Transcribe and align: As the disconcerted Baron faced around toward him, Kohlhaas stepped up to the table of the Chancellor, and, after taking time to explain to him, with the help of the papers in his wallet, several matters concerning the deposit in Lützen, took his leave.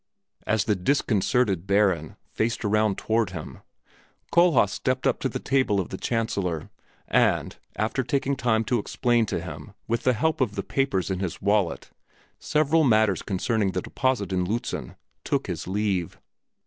As 0.47 0.65
the 0.65 0.75
disconcerted 0.75 1.67
Baron 1.67 2.15
faced 2.31 2.65
around 2.65 2.97
toward 2.97 3.29
him, 3.29 3.59
Kohlhaas 4.33 4.71
stepped 4.71 5.05
up 5.05 5.19
to 5.19 5.29
the 5.29 5.37
table 5.37 5.79
of 5.79 5.89
the 5.89 5.97
Chancellor, 5.99 6.71
and, 7.07 7.55
after 7.75 8.01
taking 8.01 8.35
time 8.35 8.63
to 8.63 8.79
explain 8.79 9.27
to 9.27 9.39
him, 9.39 9.73
with 9.87 10.01
the 10.01 10.13
help 10.13 10.41
of 10.41 10.55
the 10.55 10.63
papers 10.63 11.11
in 11.11 11.19
his 11.19 11.39
wallet, 11.39 11.91
several 12.39 12.83
matters 12.83 13.21
concerning 13.21 13.73
the 13.73 13.81
deposit 13.83 14.33
in 14.33 14.47
Lützen, 14.47 14.95
took 15.23 15.45
his 15.45 15.67
leave. 15.67 16.19